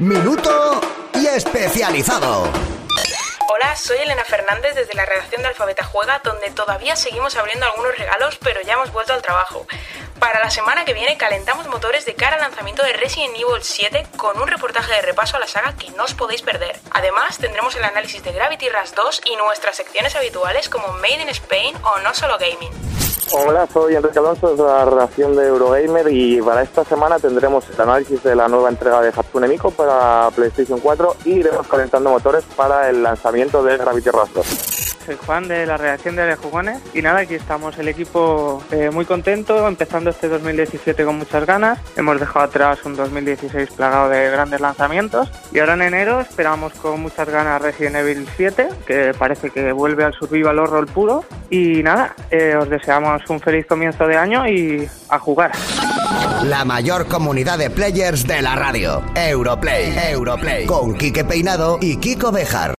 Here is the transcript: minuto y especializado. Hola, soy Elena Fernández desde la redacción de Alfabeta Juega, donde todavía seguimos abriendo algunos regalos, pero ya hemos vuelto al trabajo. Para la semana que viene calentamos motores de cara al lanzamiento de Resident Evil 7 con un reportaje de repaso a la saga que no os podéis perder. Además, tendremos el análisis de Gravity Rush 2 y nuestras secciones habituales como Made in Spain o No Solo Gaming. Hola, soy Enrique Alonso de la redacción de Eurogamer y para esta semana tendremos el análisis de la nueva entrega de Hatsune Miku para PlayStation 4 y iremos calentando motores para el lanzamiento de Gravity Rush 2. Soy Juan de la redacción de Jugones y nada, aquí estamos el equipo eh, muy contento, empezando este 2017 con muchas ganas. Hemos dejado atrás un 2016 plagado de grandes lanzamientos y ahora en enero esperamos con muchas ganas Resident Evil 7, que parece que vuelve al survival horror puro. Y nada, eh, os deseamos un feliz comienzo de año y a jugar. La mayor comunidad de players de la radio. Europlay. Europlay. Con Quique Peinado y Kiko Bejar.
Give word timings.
minuto 0.00 0.80
y 1.14 1.26
especializado. 1.26 2.50
Hola, 3.52 3.76
soy 3.76 3.98
Elena 3.98 4.24
Fernández 4.24 4.74
desde 4.74 4.94
la 4.94 5.04
redacción 5.04 5.42
de 5.42 5.48
Alfabeta 5.48 5.84
Juega, 5.84 6.20
donde 6.24 6.50
todavía 6.50 6.96
seguimos 6.96 7.36
abriendo 7.36 7.66
algunos 7.66 7.96
regalos, 7.98 8.38
pero 8.42 8.62
ya 8.62 8.74
hemos 8.74 8.92
vuelto 8.92 9.12
al 9.12 9.20
trabajo. 9.20 9.66
Para 10.18 10.40
la 10.40 10.50
semana 10.50 10.86
que 10.86 10.94
viene 10.94 11.18
calentamos 11.18 11.66
motores 11.66 12.06
de 12.06 12.14
cara 12.14 12.36
al 12.36 12.42
lanzamiento 12.42 12.82
de 12.82 12.94
Resident 12.94 13.34
Evil 13.34 13.62
7 13.62 14.06
con 14.16 14.40
un 14.40 14.48
reportaje 14.48 14.94
de 14.94 15.02
repaso 15.02 15.36
a 15.36 15.40
la 15.40 15.46
saga 15.46 15.76
que 15.76 15.90
no 15.90 16.04
os 16.04 16.14
podéis 16.14 16.40
perder. 16.40 16.80
Además, 16.92 17.36
tendremos 17.36 17.74
el 17.76 17.84
análisis 17.84 18.22
de 18.22 18.32
Gravity 18.32 18.70
Rush 18.70 18.92
2 18.96 19.20
y 19.26 19.36
nuestras 19.36 19.76
secciones 19.76 20.16
habituales 20.16 20.70
como 20.70 20.88
Made 20.94 21.22
in 21.22 21.28
Spain 21.28 21.76
o 21.82 21.98
No 21.98 22.14
Solo 22.14 22.38
Gaming. 22.38 22.89
Hola, 23.32 23.68
soy 23.72 23.94
Enrique 23.94 24.18
Alonso 24.18 24.56
de 24.56 24.62
la 24.62 24.84
redacción 24.84 25.36
de 25.36 25.46
Eurogamer 25.46 26.08
y 26.10 26.42
para 26.42 26.62
esta 26.62 26.82
semana 26.84 27.16
tendremos 27.20 27.64
el 27.70 27.80
análisis 27.80 28.20
de 28.24 28.34
la 28.34 28.48
nueva 28.48 28.68
entrega 28.68 29.00
de 29.00 29.10
Hatsune 29.10 29.46
Miku 29.46 29.70
para 29.70 30.28
PlayStation 30.34 30.80
4 30.80 31.16
y 31.26 31.34
iremos 31.34 31.64
calentando 31.68 32.10
motores 32.10 32.42
para 32.56 32.90
el 32.90 33.04
lanzamiento 33.04 33.62
de 33.62 33.76
Gravity 33.76 34.10
Rush 34.10 34.30
2. 34.34 34.46
Soy 35.06 35.16
Juan 35.24 35.46
de 35.46 35.64
la 35.64 35.76
redacción 35.76 36.16
de 36.16 36.34
Jugones 36.34 36.82
y 36.92 37.02
nada, 37.02 37.20
aquí 37.20 37.34
estamos 37.34 37.78
el 37.78 37.86
equipo 37.86 38.64
eh, 38.72 38.90
muy 38.90 39.04
contento, 39.04 39.66
empezando 39.68 40.10
este 40.10 40.28
2017 40.28 41.04
con 41.04 41.16
muchas 41.16 41.46
ganas. 41.46 41.78
Hemos 41.96 42.18
dejado 42.18 42.46
atrás 42.46 42.84
un 42.84 42.96
2016 42.96 43.70
plagado 43.70 44.08
de 44.10 44.28
grandes 44.28 44.60
lanzamientos 44.60 45.30
y 45.52 45.60
ahora 45.60 45.74
en 45.74 45.82
enero 45.82 46.20
esperamos 46.20 46.72
con 46.74 47.00
muchas 47.00 47.28
ganas 47.28 47.62
Resident 47.62 47.96
Evil 47.96 48.28
7, 48.36 48.68
que 48.86 49.14
parece 49.16 49.50
que 49.50 49.70
vuelve 49.70 50.02
al 50.02 50.14
survival 50.14 50.58
horror 50.58 50.86
puro. 50.86 51.24
Y 51.50 51.82
nada, 51.82 52.14
eh, 52.30 52.54
os 52.56 52.70
deseamos 52.70 53.22
un 53.28 53.40
feliz 53.40 53.66
comienzo 53.66 54.06
de 54.06 54.16
año 54.16 54.46
y 54.46 54.88
a 55.08 55.18
jugar. 55.18 55.50
La 56.44 56.64
mayor 56.64 57.06
comunidad 57.08 57.58
de 57.58 57.70
players 57.70 58.26
de 58.26 58.40
la 58.40 58.54
radio. 58.54 59.02
Europlay. 59.14 59.92
Europlay. 60.12 60.64
Con 60.64 60.94
Quique 60.96 61.24
Peinado 61.24 61.78
y 61.80 61.96
Kiko 61.96 62.30
Bejar. 62.30 62.68